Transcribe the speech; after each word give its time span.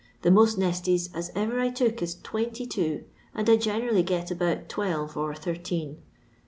The 0.23 0.31
most 0.31 0.57
nesties 0.57 1.11
as 1.13 1.31
ever 1.35 1.59
I 1.59 1.69
took 1.69 2.01
is 2.01 2.15
twenty 2.15 2.65
two, 2.65 3.03
and 3.35 3.47
I 3.47 3.55
generally 3.55 4.01
get 4.01 4.31
about 4.31 4.67
twelve 4.67 5.15
or 5.15 5.35
thirteen. 5.35 6.01